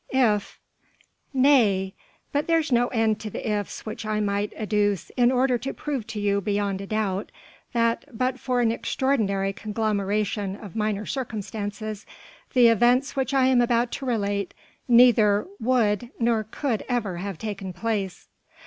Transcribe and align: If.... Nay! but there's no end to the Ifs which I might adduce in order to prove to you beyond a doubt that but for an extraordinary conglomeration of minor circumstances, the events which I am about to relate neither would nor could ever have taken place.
If.... 0.09 0.59
Nay! 1.31 1.93
but 2.31 2.47
there's 2.47 2.71
no 2.71 2.87
end 2.87 3.19
to 3.19 3.29
the 3.29 3.47
Ifs 3.51 3.85
which 3.85 4.03
I 4.03 4.19
might 4.19 4.51
adduce 4.57 5.11
in 5.15 5.31
order 5.31 5.59
to 5.59 5.75
prove 5.75 6.07
to 6.07 6.19
you 6.19 6.41
beyond 6.41 6.81
a 6.81 6.87
doubt 6.87 7.31
that 7.73 8.05
but 8.11 8.39
for 8.39 8.61
an 8.61 8.71
extraordinary 8.71 9.53
conglomeration 9.53 10.55
of 10.55 10.75
minor 10.75 11.05
circumstances, 11.05 12.07
the 12.55 12.67
events 12.67 13.15
which 13.15 13.31
I 13.31 13.45
am 13.45 13.61
about 13.61 13.91
to 13.91 14.05
relate 14.07 14.55
neither 14.87 15.45
would 15.59 16.09
nor 16.17 16.45
could 16.49 16.83
ever 16.89 17.17
have 17.17 17.37
taken 17.37 17.71
place. 17.71 18.27